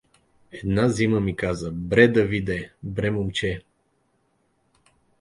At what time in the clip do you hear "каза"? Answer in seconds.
1.35-1.71